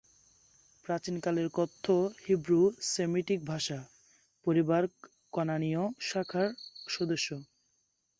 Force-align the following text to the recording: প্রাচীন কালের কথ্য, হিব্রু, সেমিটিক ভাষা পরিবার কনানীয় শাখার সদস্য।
প্রাচীন 0.85 1.15
কালের 1.19 1.49
কথ্য, 1.53 1.85
হিব্রু, 2.25 2.61
সেমিটিক 2.91 3.39
ভাষা 3.45 3.79
পরিবার 4.45 4.83
কনানীয় 5.33 5.83
শাখার 6.01 6.47
সদস্য। 6.87 7.27